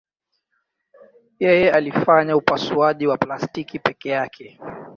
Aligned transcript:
Yeye 1.39 1.71
alifanya 1.71 2.37
upasuaji 2.37 3.07
wa 3.07 3.17
plastiki 3.17 3.79
peke 3.79 4.09
yake. 4.09 4.59